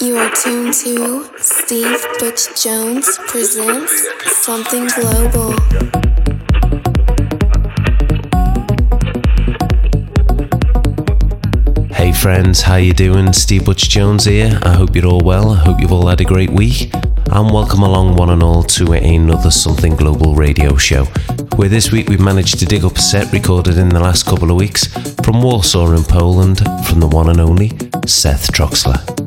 [0.00, 4.08] You are tuned to Steve Butch Jones presents
[4.44, 5.52] Something Global.
[11.92, 13.32] Hey friends, how you doing?
[13.32, 14.58] Steve Butch Jones here.
[14.62, 15.50] I hope you're all well.
[15.50, 16.92] I hope you've all had a great week.
[17.30, 21.04] And welcome along one and all to another Something Global radio show,
[21.56, 24.50] where this week we've managed to dig up a set recorded in the last couple
[24.50, 24.86] of weeks
[25.24, 27.70] from Warsaw in Poland from the one and only
[28.06, 29.23] Seth Troxler.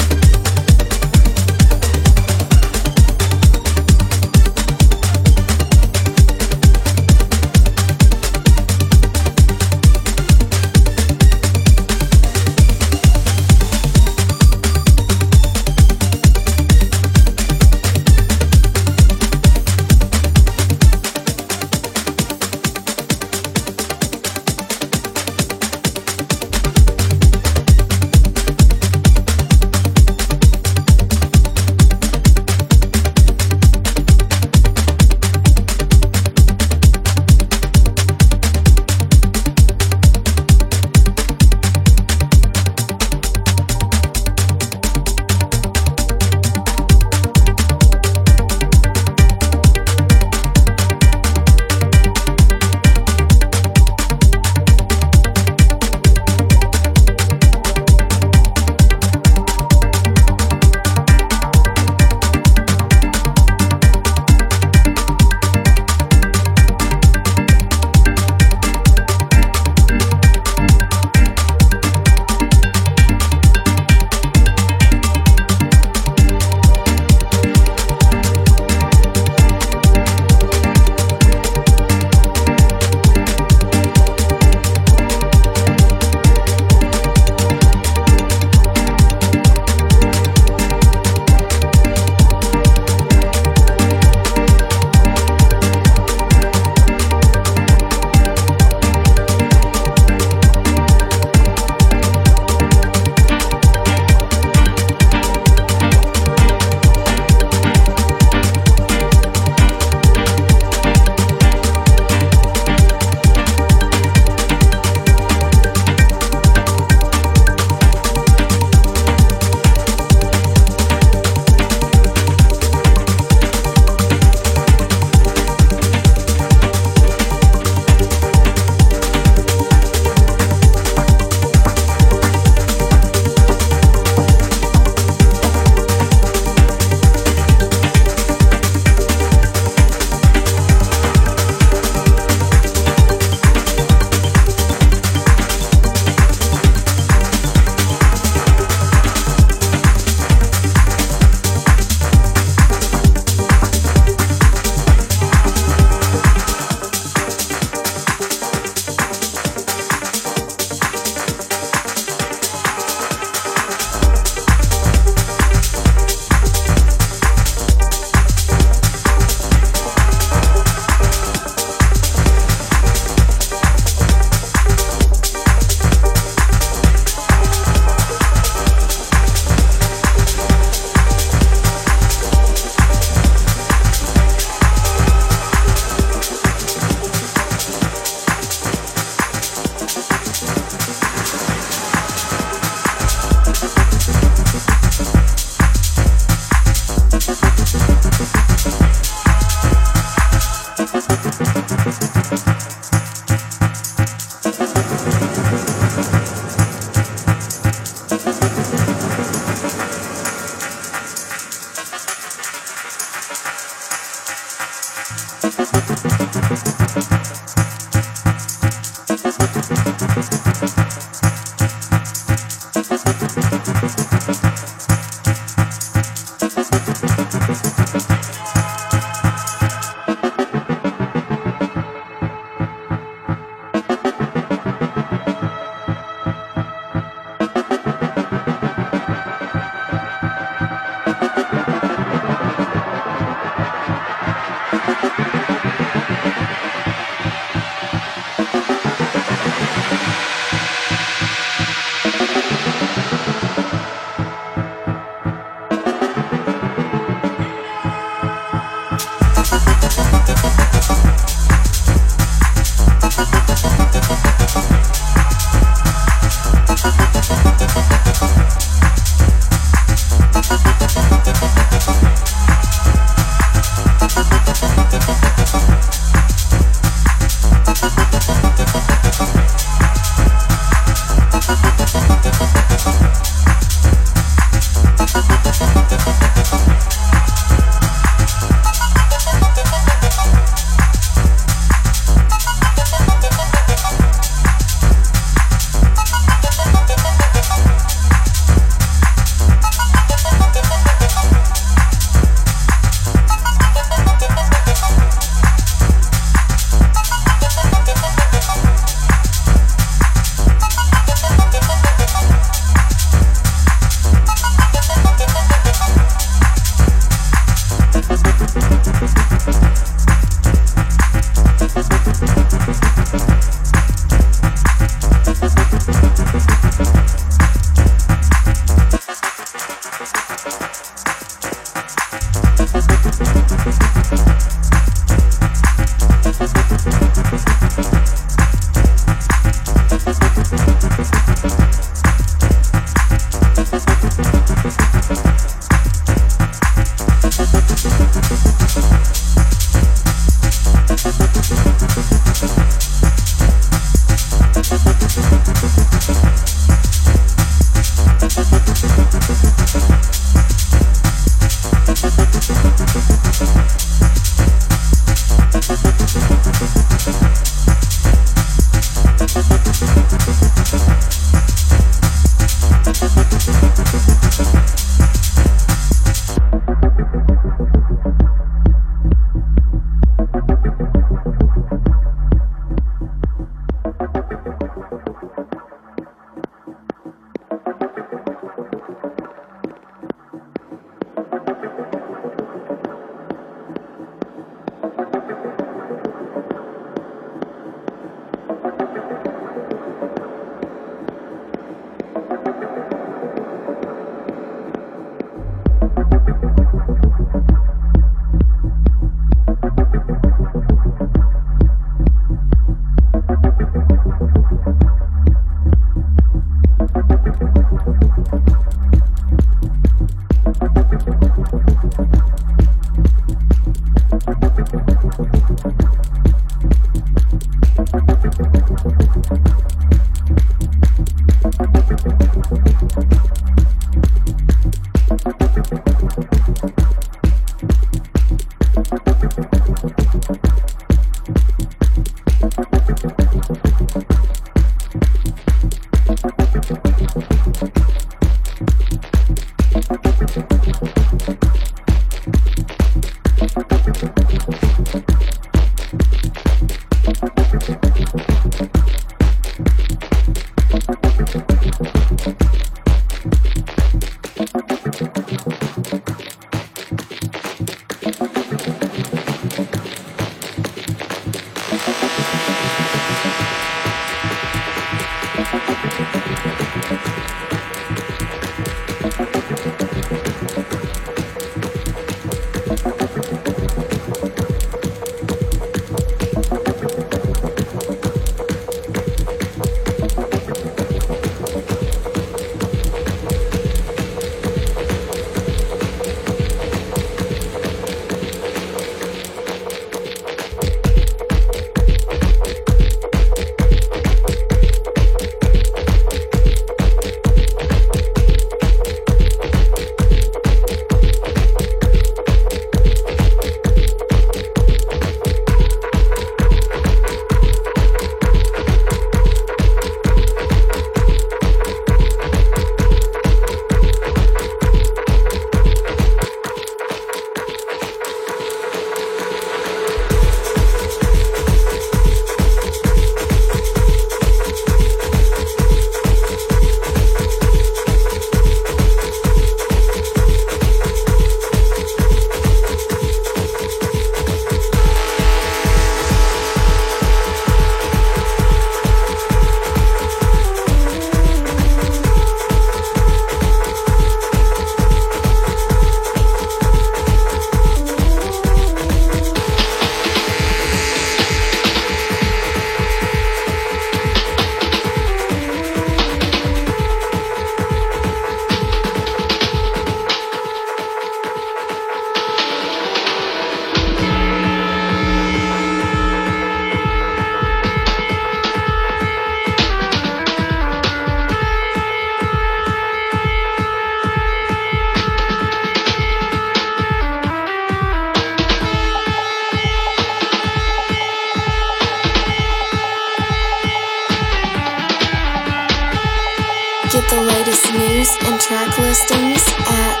[599.76, 600.00] at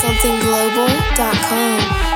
[0.00, 2.11] somethingglobal.com.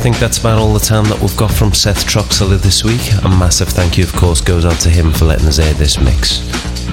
[0.00, 3.02] think that's about all the time that we've got from Seth Troxler this week.
[3.22, 5.98] A massive thank you, of course, goes out to him for letting us air this
[6.00, 6.40] mix.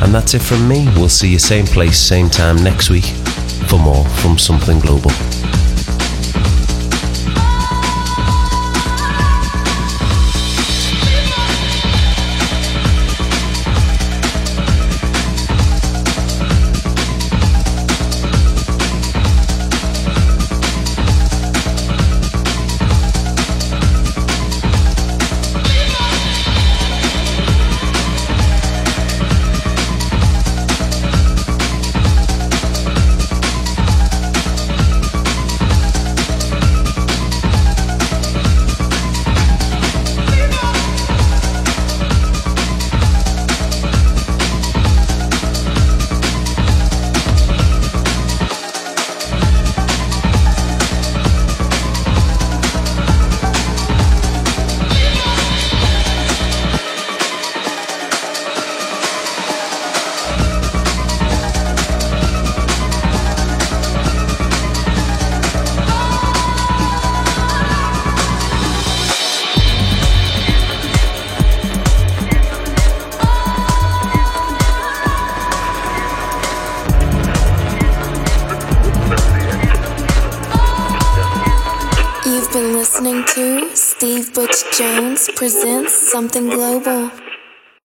[0.01, 0.89] And that's it from me.
[0.93, 3.05] We'll see you same place, same time next week
[3.69, 5.11] for more from Something Global.